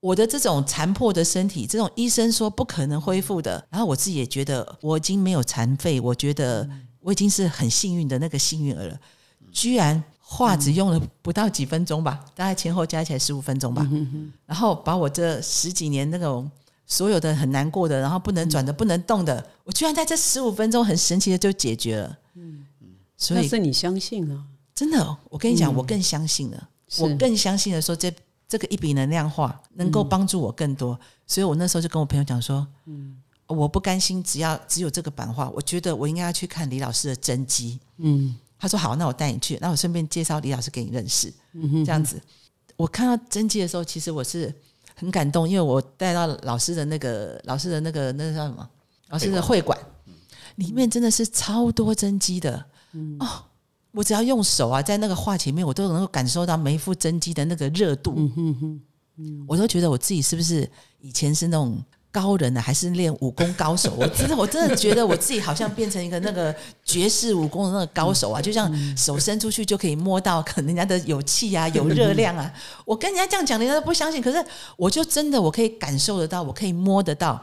[0.00, 6.68] 我的这种残破的身体，这种医生说不可能恢复的，然后我自己也觉得我已经没有残废，我觉得
[7.00, 8.98] 我已经是很幸运的那个幸运儿了。
[9.52, 13.86] 居然话只用了不到几分钟吧，大概前后加起来十五分钟吧，
[14.46, 16.50] 然后把我这十几年那种。
[16.86, 22.18] 所有的很难过的，然后不能转的、不能动的，我居然在这十五分钟很神奇的就解决了。
[23.16, 24.44] 所以是你相信啊？
[24.74, 26.68] 真的，我跟你讲，我更相信了。
[26.98, 28.12] 我更相信了，说这
[28.50, 30.98] 这个一笔能量化能够帮助我更多。
[31.26, 37.80] 所以我那时候就跟我朋友讲说，嗯，我不甘心，只要只有这个版画，我觉得我应该要去看李老师的真迹。
[37.96, 41.32] 嗯，他说好，那我带你去，那我顺便介绍李老师给你认识。
[41.52, 42.20] 嗯哼，这样子，
[42.76, 44.52] 我看到真迹的时候，其实我是。
[44.96, 48.68] 很感动，因为我带到老师的那个老师的那个那个叫什么？
[49.08, 49.78] 老师的会馆
[50.56, 53.44] 里面真的是超多真迹的嗯哦！
[53.92, 58.14] 我只要用手啊，在那个画前面，我都能够感受到每一幅真迹的那个热度。
[58.16, 58.80] 嗯嗯
[59.18, 60.68] 嗯我都觉得我自己是不是
[61.00, 61.82] 以前是那种。
[62.12, 63.94] 高人呢，还是练武功高手？
[63.96, 66.52] 我真的， 我真的觉得我自己好像变成一个那个
[66.84, 68.42] 绝世武功的那个高手啊！
[68.42, 72.52] 就像手伸出去就可以摸到，可能人家的有气啊，有热量啊。
[72.84, 74.20] 我跟人家这样讲，人家都不相信。
[74.20, 74.44] 可是
[74.76, 77.40] 我就真的，我可以感受得到，我可以摸得到，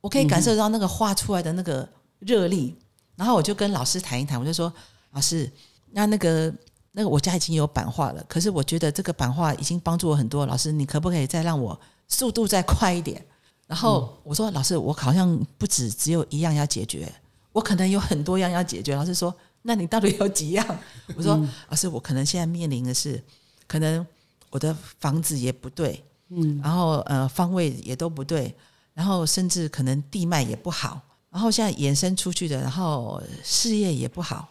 [0.00, 1.86] 我可以感受到那个画出来的那个
[2.20, 2.74] 热力。
[3.14, 4.72] 然后我就跟老师谈一谈，我就说
[5.12, 5.52] ：“老师，
[5.90, 6.52] 那那个
[6.92, 10.44] 那个我家已经有版画了，可是我觉得这个版画已经帮助我很多。
[10.46, 13.24] 老师，你可不可以再让我速度再快一点？”
[13.66, 17.06] 然后我说：“老师，我好像不止只有一样要解决，
[17.52, 20.66] 我可能有很多样要解决。”老师说：“那你到底有几样？”
[21.14, 23.22] 我说：“老师，我可能现在面临的是，
[23.66, 24.06] 可能
[24.48, 28.54] 我的房子也不对，嗯，然后呃方位也都不对，
[28.94, 30.98] 然后甚至可能地脉也不好，
[31.30, 34.48] 然后现在延伸出去的，然后事业也不好，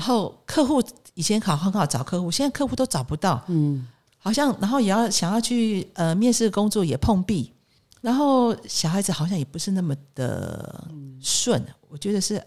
[0.00, 0.82] 然后客户
[1.12, 3.86] 以前好很好找客户，现在客户都找不到，嗯，
[4.16, 7.52] 好像然后也要想要去呃面试工作也碰壁。”
[8.00, 10.88] 然后小孩子好像也不是那么的
[11.20, 12.42] 顺，我觉得是，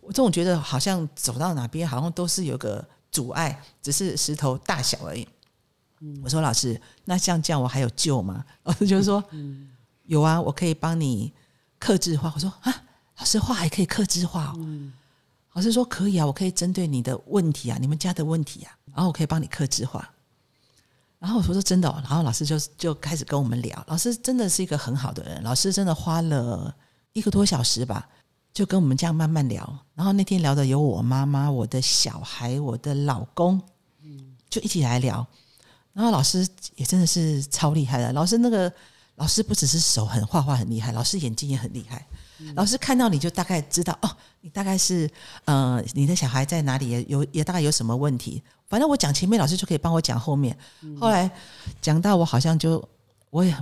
[0.00, 2.82] 我总觉得好像走到哪边好像都是有个
[3.12, 5.28] 阻碍，只是石头大小而已。
[6.24, 8.42] 我说老师，那像这样我还有救吗？
[8.64, 9.22] 老师就是说，
[10.06, 11.30] 有啊，我可以帮你
[11.78, 12.32] 克制化。
[12.34, 12.74] 我说啊，
[13.18, 14.66] 老师画还可以克制化哦。
[15.56, 20.06] 老师说可以啊，我可以针对你的问题啊，你们家的问题啊，然后我可以帮你克制化。
[21.18, 23.82] 然后我说真的，哦然后老师就就开始跟我们聊。
[23.88, 26.76] 老师真的是一个很好的人，老师真的花了
[27.14, 28.06] 一个多小时吧，
[28.52, 29.66] 就跟我们这样慢慢聊。
[29.94, 33.58] 然后那天聊的有我妈妈、我的小孩、我的老公，
[34.50, 35.26] 就一起来聊。
[35.94, 38.12] 然后老师也真的是超厉害的。
[38.12, 38.70] 老师那个
[39.14, 42.06] 老师不只是手很画画很厉害，老师眼睛也很厉害。
[42.54, 45.08] 老师看到你就大概知道哦，你大概是
[45.44, 48.42] 呃，你的小孩在哪里也有也大概有什么问题。
[48.68, 50.56] 反正我讲前面，老师就可以帮我讲后面。
[51.00, 51.30] 后来
[51.80, 52.82] 讲到我好像就
[53.30, 53.54] 我也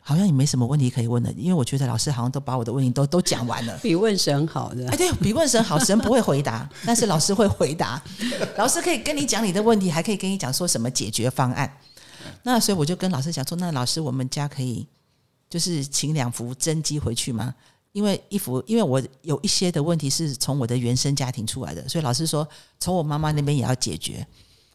[0.00, 3.76] 好像也没什么问题可以问了，因为我觉得老师好像都把我的问题都都讲完了。
[3.82, 8.02] 比问神好的，哎，对比问神好，神不会回答，但是老师会回答。
[8.56, 11.70] 老师可以跟你讲你的问题，还可以跟你讲说什么解决方案。
[12.42, 14.88] 那所以我就跟老师讲说，那老师我们家可以
[15.48, 17.54] 就是请两幅真迹回去吗？
[17.92, 22.46] 因为一幅，因为我有一些的问题是从我的原生家庭出来的，所以老师说
[22.78, 24.24] 从我妈妈那边也要解决，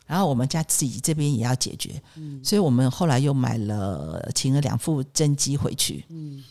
[0.08, 6.44] 然后我们家自己这边也要解决，嗯，所以我们后来又买了请了两副真机回去，嗯，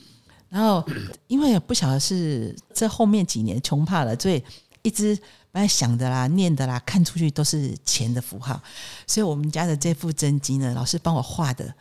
[0.48, 0.82] 然后
[1.26, 4.42] 因为不晓得是这后面几年穷怕了，所以
[4.82, 5.18] 一直
[5.50, 8.58] 本来想的啦、念的啦，看出去都是钱的符号，
[9.06, 11.74] 所以我们家的这副真机呢，老师帮我画的，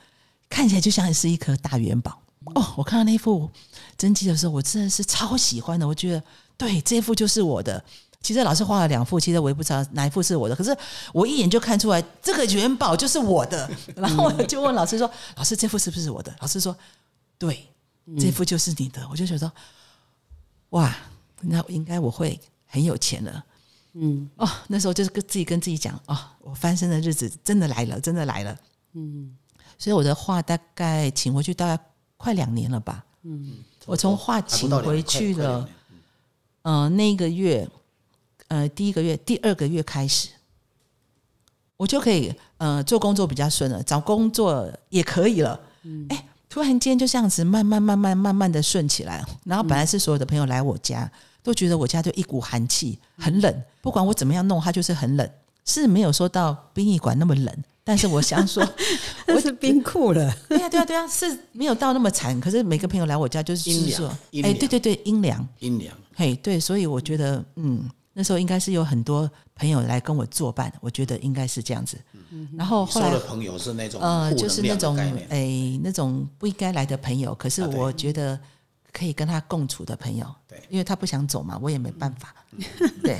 [0.49, 2.20] 看起来就像是一颗大元宝。
[2.45, 3.49] 哦，我看到那幅
[3.97, 5.87] 真迹的时候，我真的是超喜欢的。
[5.87, 6.23] 我觉得，
[6.57, 7.83] 对，这幅就是我的。
[8.21, 10.55] 其实老师画了两幅，其实我也不知道哪一幅是我的。
[10.55, 10.75] 可是
[11.13, 13.69] 我一眼就看出来，这个元宝就是我的。
[13.95, 16.75] 然后我就问老师说：“老师，这幅是不是我的？”老师说
[17.39, 17.67] ：“对，
[18.19, 19.51] 这幅就是你的。”我就觉得，
[20.69, 20.95] 哇，
[21.41, 23.43] 那应该我会很有钱了。
[23.93, 28.55] 嗯，哦，那时候就是跟自己跟自己讲：“哦，我翻身的日子真的来了，真的来了。”
[28.93, 29.35] 嗯，
[29.79, 31.83] 所以我的画大概请回去大概。
[32.21, 33.03] 快两年了吧？
[33.23, 35.67] 嗯，我从画请回去了。
[36.63, 37.67] 嗯，那个月，
[38.47, 40.29] 呃，第一个月、第二个月开始，
[41.77, 45.59] 我就可以呃做工作比较顺了，找工作也可以了。
[45.81, 55.27] 嗯，哎，突然间就这样子慢慢慢慢慢慢的顺起来，然后本来是所有的朋友来我家，都觉得我家就一股寒气，很冷，不管我怎么样弄，它就是很冷，
[55.65, 58.63] 是没有说到殡仪馆那么冷，但是我想说，
[59.27, 60.31] 我是冰库了。
[60.47, 71.97] 对呀对呀对呀，是没有到那么惨，可是每个朋友来我家就是阴凉说，阴哎，对对对，阴凉，阴凉，嘿，对，所以我觉得，嗯，那时候应该是有很多朋友来跟我作伴，我觉得应该是这样子。
[72.33, 78.39] 嗯然后后来的朋友是那种呃，就是那种概念，诶，那种不应该来的朋友，可是我觉得
[78.93, 80.61] 可以跟他共处的朋友，对。
[80.69, 82.33] 因为他不想走嘛，我也没办法，
[83.03, 83.19] 对。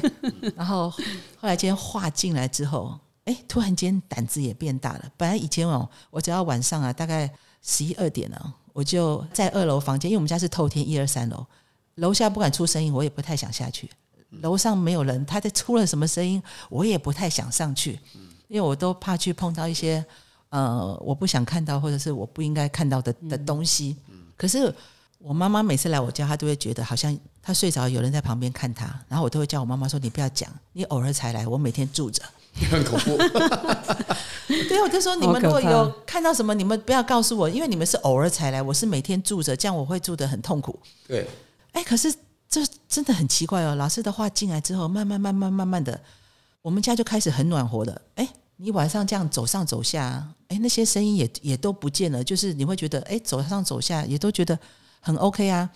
[0.55, 1.01] 然后后
[1.41, 5.05] 来今天话进来之后，哎，突然间胆子也变大了。
[5.15, 7.31] 本来以前哦，我只要晚上啊，大概
[7.61, 11.45] 十一二点了，我就在二楼房间，因为我们家是透天一二三楼，
[11.95, 13.89] 楼下不敢出声音，我也不太想下去。
[14.41, 17.99] 楼上没有人，他在出了什么声音，我也不太想上去，
[18.47, 20.03] 因为我都怕去碰到一些
[20.49, 23.95] 呃我不想看到或者是我不应该看到的的东西。
[24.35, 24.73] 可是
[25.19, 32.23] 我妈妈每次来我家，她都会觉得好像她睡着有人在旁边看她，然后我都会叫我妈妈说：“你不要讲，你偶尔才来，我每天住着。
[32.69, 33.17] 很恐怖。
[34.67, 40.77] ”对，我就说你们如果有看到什么，你们不要告诉我，因为你们是偶尔才来，我是每天住着，这样我会住得很痛苦。
[41.07, 41.27] 对，
[41.71, 42.13] 哎，可是
[42.49, 43.75] 这真的很奇怪哦。
[43.75, 45.99] 老师的话进来之后，慢慢慢慢慢慢的，
[46.61, 48.01] 我们家就开始很暖和了。
[48.15, 54.57] 哎，你晚上这样走上走下，哎，那些声音也也都不见了，就是你会觉得，哎，走上走下也都觉得
[54.99, 55.69] 很 OK 啊。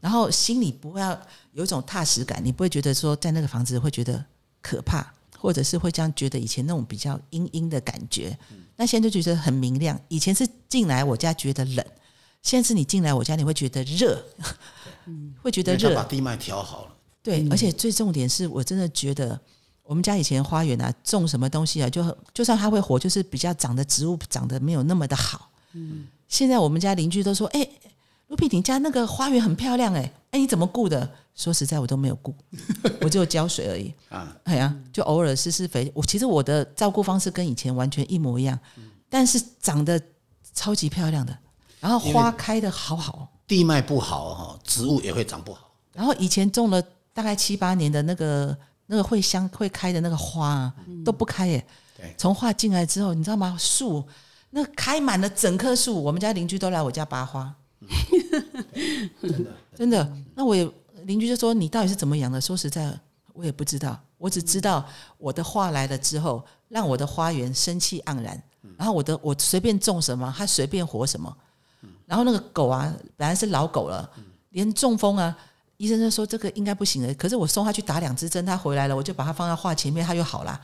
[0.00, 1.16] 然后心里不会要
[1.52, 4.24] 有一种踏实感，你不会觉得说在那个房子会觉得
[4.60, 8.36] 可怕，或者是会这样觉得以前那种比较阴阴的感觉。
[8.76, 9.98] 那现在就觉得很明亮。
[10.08, 11.84] 以前是进来我家觉得冷，
[12.42, 14.22] 现在是你进来我家你会觉得热，
[15.42, 16.04] 会觉得热把。
[16.04, 19.38] 地脉调好了，对，而且最重点是我真的觉得，
[19.82, 25.50] 我们家以前花园啊，种什么东西啊，就很就算它会活，就是比较长的植物长得没有那么的好。
[25.72, 27.68] 嗯，现在我们家邻居都说：“哎、
[28.28, 32.34] 卢比，你家那个花园很漂亮、哎，哎，你怎么顾的？”说实在，我都没有顾，
[33.00, 33.94] 我只有浇水而已。
[34.10, 35.90] 啊，哎呀，就偶尔施施肥。
[35.94, 38.58] 我其实我的照顾方式跟以前完全一模一样，
[39.08, 40.00] 但是长得
[40.52, 41.36] 超级漂亮的，
[41.80, 43.28] 然后花开的好好。
[43.46, 45.70] 地脉不好哈，植物也会长不好。
[45.94, 46.82] 然后以前种了
[47.14, 51.64] 大概七八年的那个那个会香会开的那个花啊，都不开耶。
[51.96, 53.56] 对从画进来之后，你知道吗？
[53.58, 54.04] 树
[54.50, 57.54] 那开满了整棵树，我们家邻居都来我家拔花，
[59.20, 60.16] 真的，真的。
[60.34, 60.68] 那我也
[61.04, 62.40] 邻居就说你到底是怎么养的？
[62.40, 62.92] 说实在，
[63.32, 64.84] 我也不知道，我只知道
[65.16, 68.42] 我的花来了之后，让我的花园生气盎然。
[68.76, 71.34] 然后我的我随便种什么，它随便活什么。
[72.06, 74.08] 然后那个狗啊，本来是老狗了，
[74.50, 75.36] 连中风啊，
[75.76, 77.14] 医生就说这个应该不行了。
[77.14, 80.60] 可是我送它去打两支针，它回来了，我就把它放在画前面，它又好了，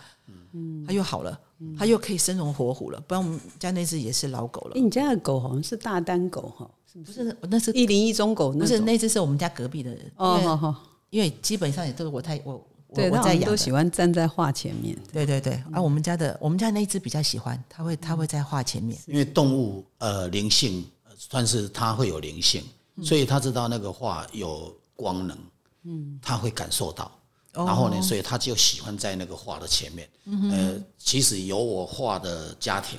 [0.87, 1.39] 它又好了，
[1.79, 3.01] 它又可以生龙活虎了。
[3.01, 6.69] 不然我们家那只也是老狗了哎，，你家的狗好像是大丹狗哈，
[7.03, 7.37] 不是？
[7.49, 10.75] 那是一零一中狗不是那只是我们家隔壁的人，哦，
[11.11, 12.55] 因为基本上也都是我太我
[12.89, 14.97] 我对，我在养都喜欢站在画前面。
[15.13, 18.99] 对对对，啊，我们家的我们家那一只比较喜欢，它会它会在画前面。
[19.07, 22.63] 因为动物呃灵性呃算是它会有灵性，
[23.03, 25.37] 所以它知道那个画有光能，
[25.85, 27.11] 嗯，它会感受到。
[27.53, 30.09] 然后呢，所以它就喜欢在那个画的前面。
[30.51, 32.99] 呃，其实有我画的家庭，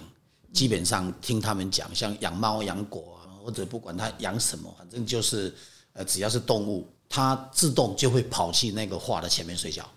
[0.53, 3.14] 基本上听他们讲，像养猫、养狗啊，
[3.45, 5.53] 或者不管它养什么，反正就是
[5.93, 9.87] 呃，只要是动物，它自动就会跑去那个画的前面睡觉。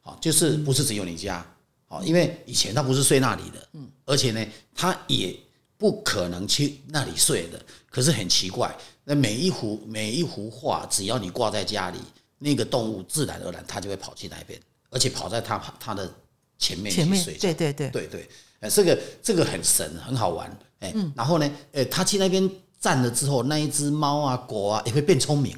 [0.00, 1.44] 好，就是不是只有你家，
[1.88, 5.36] 好，因为以前它不是睡那里的，嗯，而且呢，它也
[5.76, 7.60] 不可能去那里睡的。
[7.90, 11.98] 可是很奇怪，那每一幅每一幅画，只要你挂在家里，
[12.38, 14.58] 那个动物自然而然它就会跑去那边，
[14.90, 16.08] 而且跑在它它的
[16.56, 17.40] 前面去睡觉。
[17.40, 18.28] 对对对，对对，
[18.60, 22.50] 呃，这个这个很神，很好玩，哎、然后呢，呃，他去那边
[22.82, 25.56] 站了之后，那一只猫啊、狗啊也会变聪明，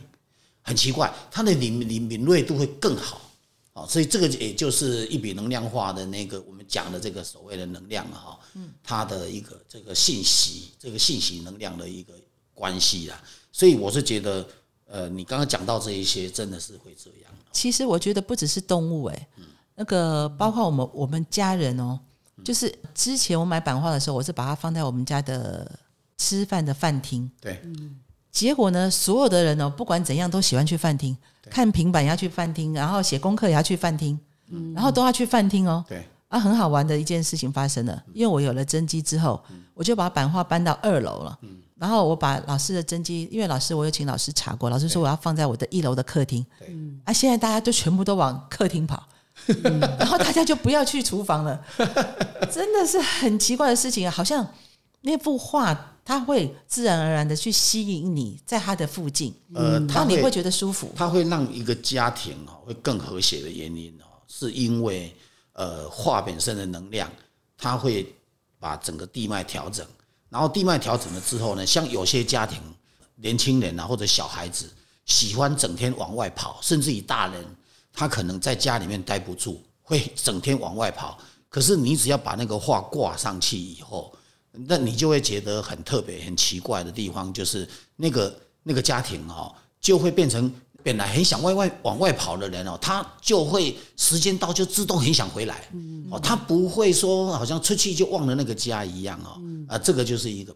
[0.60, 3.18] 很奇怪，它的敏敏敏锐度会更好，
[3.72, 8.38] 哦，所以这个也就是一笔能量化的那个我们讲的这个所谓的能量啊，哈，
[8.82, 12.12] 它的一个这个信息，这个信息能量的一个
[12.52, 13.18] 关系啦，
[13.50, 14.46] 所以我是觉得，
[14.86, 17.32] 呃，你刚刚讲到这一些，真的是会这样。
[17.50, 19.28] 其实我觉得不只是动物、欸，
[19.76, 21.98] 那个包括我们我们家人哦，
[22.44, 25.70] 就是之前我买版画的时候，我是把它放在我们家的
[26.18, 27.30] 吃饭的饭厅。
[27.40, 27.62] 对，
[28.30, 31.16] 结果呢，所有的人哦，不管怎样都喜欢去饭厅，
[31.50, 34.18] 看平板也要去饭厅，然后写功课也要去饭厅，
[34.74, 35.84] 然后都要去饭厅哦。
[35.88, 39.42] 对，啊，很好玩的一件事情发生了，因为我有了真机之后，
[39.74, 41.38] 我就把版画搬到二楼了。
[41.42, 46.46] 嗯然后我把老师的真机，因为老师我有请老师查过，老师说我要放在我的一楼的客厅。
[47.04, 49.06] 啊，现在大家就全部都往客厅跑，
[49.98, 51.60] 然后大家就不要去厨房了，
[52.50, 54.10] 真的是很奇怪的事情啊！
[54.10, 54.46] 好像
[55.02, 60.92] 那幅画他会自然而然的去吸引你在他的附近，呃，它让你会觉得舒服。
[60.94, 65.16] 它会让一个家庭哦会更和谐的原因哦，是因为
[65.54, 67.10] 呃画本身的能量，
[67.56, 68.14] 它会
[68.58, 69.86] 把整个地脉调整，
[70.28, 72.60] 然后地脉调整了之后呢，像有些家庭
[73.16, 74.70] 年轻人啊或者小孩子
[75.06, 77.44] 喜欢整天往外跑，甚至于大人
[77.92, 81.16] 他可能在家里面待不住，会整天往外跑。
[81.48, 84.12] 可是你只要把那个画挂上去以后，
[84.66, 95.68] 那你就会觉得很特别、很奇怪的地方，就是那个那个家庭哦，就会变成本来很想外外往外跑的人哦，他就会时间到就自动很想回来，
[96.10, 100.54] 哦，他不会说好像出去就忘了那个家一样哦，啊，这个就是一个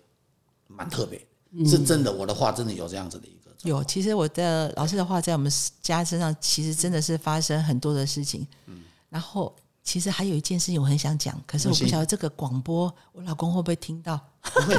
[0.66, 1.18] 蛮特别
[1.52, 3.38] 的，是真的，我的话真的有这样子的一个。
[3.64, 5.50] 有，其实我的老师的话，在我们
[5.82, 8.46] 家身上，其实真的是发生很多的事情。
[9.10, 9.52] 然后，
[9.88, 14.20] 其实还有一件事情我很想讲，可是我不晓得这个广播，我老公会不会听到？
[14.42, 14.76] 不会，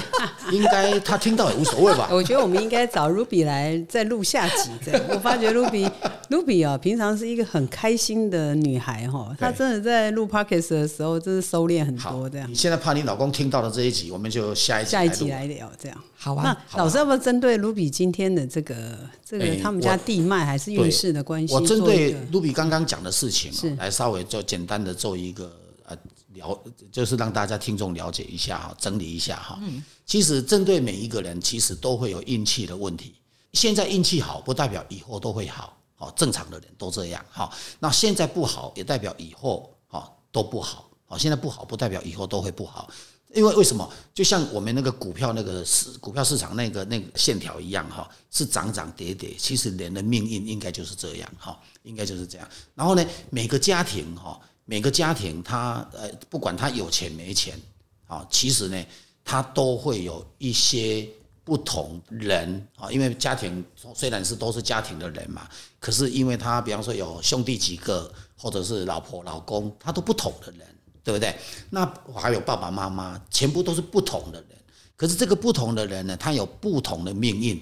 [0.52, 2.08] 应该他听到也无所谓吧？
[2.14, 4.70] 我觉得我们应该找 Ruby 来再录下集。
[4.86, 5.92] 这样，我发觉 Ruby
[6.30, 9.36] Ruby 啊，平常是一个很开心的女孩哈。
[9.40, 12.30] 她真的在录 Podcast 的时候，真是收敛很多。
[12.30, 15.72] 这样，你现在怕你老公听到了这一集，我们就下一集下一集来聊。
[15.82, 16.44] 这样好啊。
[16.72, 21.54] 那老师要不要针对 Ruby 今天的这个这个他们家地脉还是运势的关系？
[21.54, 25.52] 我针对 Ruby 刚刚讲的事情，来稍微做简单的做一个
[25.86, 25.98] 呃
[26.36, 29.58] 了，就是让大家听众了解一下哈，整理一下哈。
[29.64, 29.84] 嗯。
[30.06, 33.16] 其实针对每一个人，其实都会有运气的问题。
[33.54, 35.76] 现在运气好，不代表以后都会好。
[36.00, 37.24] 哦，正常的人都这样。
[37.32, 40.90] 哈，那现在不好，也代表以后哈都不好。
[41.06, 42.90] 好，现在不好，不代表以后都会不好。
[43.36, 43.88] 因为为什么？
[44.14, 49.36] 就像我们那个股票那个市股票市场那个那个线条一样哈，是涨涨跌跌。
[49.38, 52.50] 其实人的命运应该就是这样哈，应该就是这样。
[52.74, 57.60] 然后呢，每个家庭哈，每个家庭他呃，不管他有钱没钱
[58.08, 58.84] 啊，其实呢。
[59.22, 61.08] 他都会有一些
[61.50, 70.60] 不同人啊，因为家庭虽然是都是家庭的人嘛，可是因为他比方说有兄弟几个，或者是老婆老公，他都不同的人，
[71.04, 71.36] 对不对？
[71.72, 74.50] 那我还有爸爸妈妈，全部都是不同的人。
[74.96, 77.60] 可是这个不同的人呢，他有不同的命运，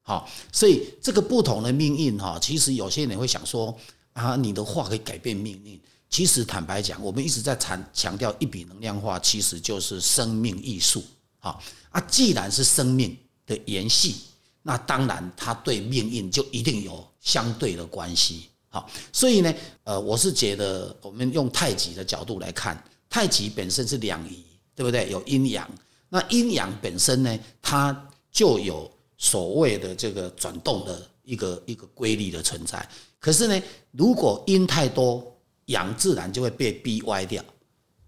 [0.00, 3.76] 好，所以这个不同的命运哈，其实有些人会想说
[4.14, 5.78] 啊，你的话可以改变命运。
[6.08, 11.04] 其实坦白讲，我们一直在强强调一笔能量化，其实就是生命艺术。
[11.38, 14.14] 好啊，既然是生命的延续，
[14.62, 18.48] 那当然它对命运就一定有相对的关系。
[18.68, 19.54] 好，所以呢，
[19.84, 25.08] 呃，我是觉得我们用太极的角度来看，太极本身是两仪，对不对？
[25.10, 25.70] 有阴阳，
[26.08, 32.86] 那阴阳本身呢，它就有所谓的这个转动的一个一个规律的存在。
[33.18, 35.24] 可是呢，如果阴太多，
[35.66, 37.42] 阳自然就会被逼歪掉。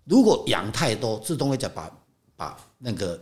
[0.04, 1.90] 如果阳太多，自动会再把
[2.36, 3.20] 把那个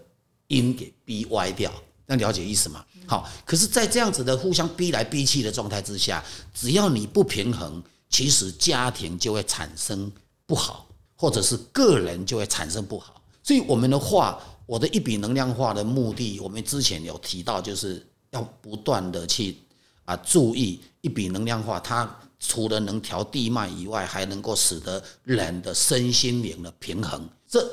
[0.49, 1.73] 阴给逼歪掉。
[2.07, 2.85] 那了解意思吗？
[3.07, 10.11] 好，可是，在这样子的互相逼来逼去的状态之下，只要你不平衡，其实家庭就会产生
[10.47, 13.21] 不好，或者是个人就会产生不好。
[13.43, 19.57] 所以，我们的话，我的一笔能量化的目的，我们之前有提到，就是要不断的去
[20.05, 22.09] 啊注意一笔能量化它。
[22.39, 27.27] 除了能调地脉以外，还能够使得人的身心灵的平衡。
[27.49, 27.67] 这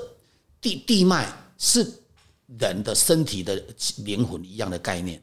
[0.61, 1.85] 地地脉是
[2.59, 3.61] 人的身体的
[3.97, 5.21] 灵魂一样的概念。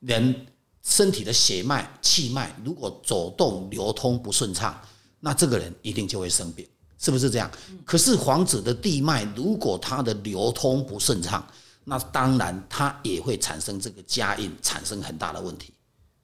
[0.00, 0.46] 人
[0.82, 4.80] 身体的血脉、气脉如果走动流通不顺畅，
[5.20, 6.66] 那这个人一定就会生病，
[6.98, 7.50] 是不是这样？
[7.84, 11.46] 可是皇子的地脉如果它的流通不顺畅，
[11.84, 15.72] 那当然他也会产生这个家印，产生很大的问题。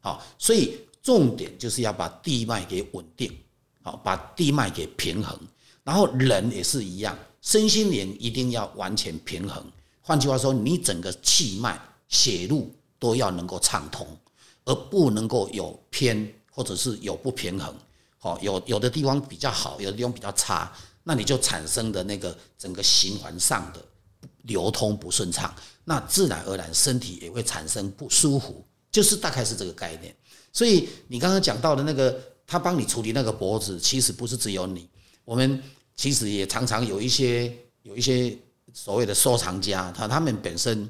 [0.01, 0.79] 好，所以。
[1.03, 3.37] 重点就是要把地脉给稳定，
[3.83, 5.37] 好，把地脉给平衡，
[5.83, 9.67] 然后人也是一样，身心灵一定要完全平衡。
[10.03, 14.07] 换句话说，你整个气脉、血路都要能够畅通，
[14.65, 17.75] 而不能够有偏或者是有不平衡。
[18.19, 20.73] 好，有有的地方比较好，有的地方比较差，
[21.05, 23.85] 那你就产生的那个整个循环上的
[24.43, 30.15] 流通不顺畅，那自然而然身体也会产生不舒服，就是大概是这个概念。
[30.53, 34.89] 所以你刚刚讲到的那个，他帮你处理那个脖子，其实不是只有你，
[35.25, 35.63] 我们
[35.97, 38.37] 其实也常常有一些有一些
[38.73, 40.89] 所谓的收藏家，他他们本身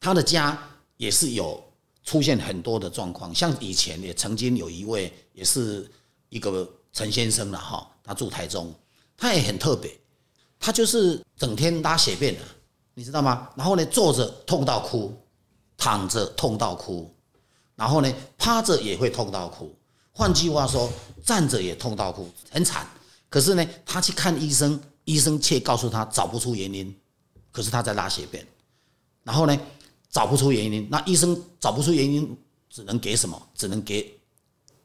[0.00, 0.58] 他的家
[0.96, 1.62] 也是有
[2.04, 5.88] 出现很多的状况，像以前也曾经有一位也是
[6.28, 8.74] 一个陈先生了哈，他住台中，
[9.16, 9.90] 他也很特别，
[10.58, 12.40] 他就是整天拉血便的，
[12.94, 13.50] 你知道吗？
[13.56, 15.14] 然后呢，坐着痛到哭，
[15.76, 17.14] 躺着痛到哭。
[17.76, 19.72] 然后呢，趴着也会痛到哭。
[20.10, 20.90] 换句话说，
[21.24, 22.84] 站着也痛到哭，很惨。
[23.28, 26.92] 可是呢，他去看医生，医生却告诉他找不出原因。
[27.58, 28.46] 可是他在拉血便。
[29.24, 29.60] 然后呢，
[30.08, 32.38] 找不出原因，那医生找不出原因，
[32.70, 33.48] 只能给什么？
[33.52, 34.16] 只能给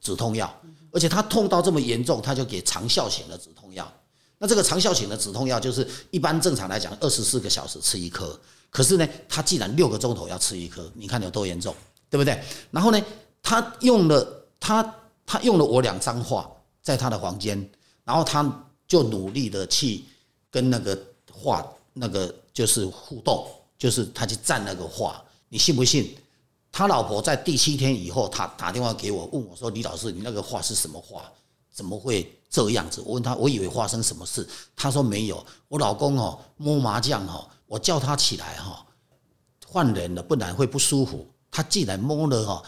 [0.01, 0.51] 止痛药，
[0.91, 3.93] 而且他痛到这么严重，他就给长效型的止痛药。
[4.39, 8.38] 那这个长效型的止痛药，就是一般正常来讲，二十四个小时吃一颗。
[8.71, 11.76] 可是呢，他既然六个钟头要吃一颗，你看有多严重，
[12.09, 12.41] 对不对？
[12.71, 12.99] 然后呢，
[13.43, 14.95] 他用了他
[15.28, 16.49] 他用了我两张画
[16.82, 17.69] 在他的房间，
[18.03, 20.03] 然后他就努力的去
[20.49, 20.99] 跟那个
[21.32, 21.63] 画
[21.93, 23.47] 那个就是互动。
[23.75, 26.15] 就是他去占那个画，你信不信？
[26.71, 31.29] 他老婆在第七天以后，他打电话给我，问我说：“李老师，你那个画是什么画？
[31.69, 34.47] 怎么会这样子？”我问他，我以为发生什么事。
[34.73, 38.85] 他说没有，我老公哦摸麻将哦，我叫他起来哈，
[39.67, 41.27] 换人了，不然会不舒服。
[41.51, 42.63] 他竟然摸了哈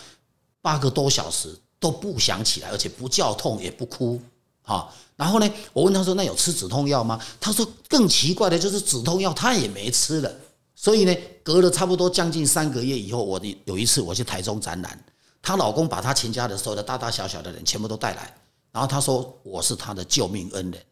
[0.61, 4.19] 八个多小时都不想起来，而且不叫痛也不哭
[4.65, 4.93] 哈。
[5.15, 10.29] 然后呢，我问他说：“那有吃止痛药吗？”他说：“更奇怪的就是止痛药他也没吃了。”
[10.75, 15.05] 所以呢，隔了差不多将近三个月以后，我有一次我去台中展览，
[15.41, 18.35] 她老公把她全家的所有的大大小小的人全部都带来，
[18.73, 20.83] 然后她说我是她的救命恩人。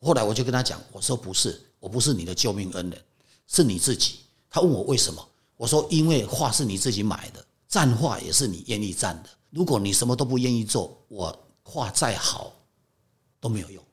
[0.00, 2.98] 后来我就跟她讲，我说不是，我不是你的救命恩人，
[3.46, 4.20] 是你自己。
[4.48, 5.22] 她问我为什么，
[5.58, 9.28] 我说因为画是你自己买的，站画也是你愿意站的。
[9.50, 12.50] 如果你什么都不愿意做，我画再好
[13.42, 13.84] 都没有用。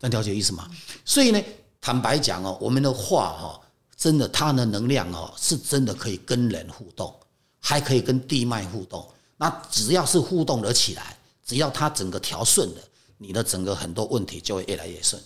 [0.00, 0.70] 能了解意思吗？
[1.04, 1.42] 所以呢，
[1.78, 3.60] 坦白讲哦，我们的话哈。
[3.98, 7.18] 真的，它的能量哦，是真的可以跟人互动，
[7.60, 9.08] 还可以跟地脉互动。
[9.38, 12.82] 那只要是互动得起来，只要它整个调顺了，
[13.16, 15.20] 你的整个很多问题就会越来越顺。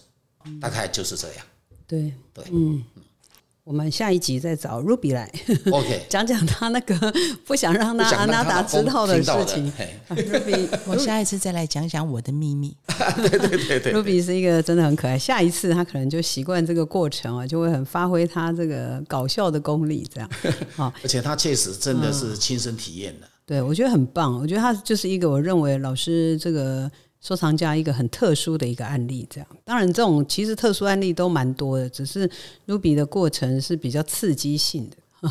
[0.60, 1.44] 大概就是这样。
[1.88, 2.84] 对对，嗯。
[3.62, 5.30] 我们下一集再找 Ruby 来
[5.70, 7.14] ，OK， 讲讲他那个
[7.46, 9.72] 不想让他阿娜达知道的事情。
[10.10, 12.76] Ruby，我下一次再来讲讲我的秘密。
[13.16, 15.18] 对对对对，Ruby 是一个真的很可爱。
[15.18, 20.30] 下一次他可能就习惯这个过程啊，就会很发挥他这个搞笑的功力，这样。
[20.74, 23.28] 好，而且他确实真的是亲身体验的。
[23.46, 24.38] 对，我觉得很棒。
[24.38, 26.90] 我觉得他就是一个我认为老师这个。
[27.20, 32.28] 收藏家一个很特殊的一个案例，这样当然这种其实特殊案例都蛮多的，只是
[32.66, 34.96] Ruby 的过程是比较刺激性的。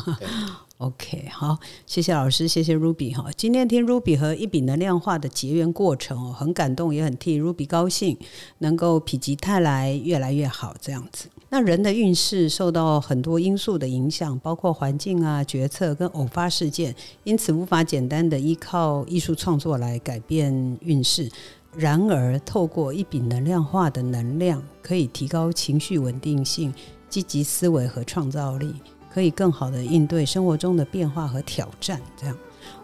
[0.78, 3.30] OK，好，谢谢老师，谢谢 Ruby 哈。
[3.36, 8.18] 今天听 Ruby 和一笔能量化的结缘过程哦，很感动，也很替 Ruby 高兴，
[8.60, 11.28] 能够否极泰来，越来越好这样子。
[11.50, 21.30] 那人的运势受到很多因素的影响，包括环境啊、决策跟偶发事件，因此无法简单的依靠艺术创作来改变运势。
[21.76, 26.74] 然而，透过一笔能量化的能量，可以提高情绪稳定性、
[27.08, 28.74] 积极思维和创造力，
[29.14, 32.02] 可以更好的应对生活中的变化和挑战。
[32.18, 32.36] 这样，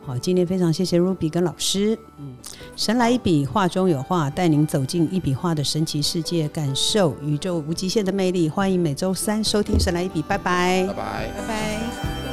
[0.06, 1.98] 好，今天非常谢谢 Ruby 跟老师。
[2.20, 2.36] 嗯，
[2.76, 8.48] 神来一笔，画中有画，带您走进一笔画的神奇世界，感受宇宙无极限的魅力。
[8.48, 12.25] 欢迎每周三收听《神来一笔》，拜拜，拜拜，拜拜。